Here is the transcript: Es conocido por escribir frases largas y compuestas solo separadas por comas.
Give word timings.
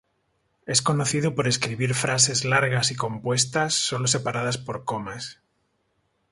Es 0.65 0.81
conocido 0.81 1.35
por 1.35 1.47
escribir 1.47 1.93
frases 1.93 2.43
largas 2.43 2.89
y 2.89 2.95
compuestas 2.95 3.75
solo 3.75 4.07
separadas 4.07 4.57
por 4.57 4.83
comas. 4.83 5.43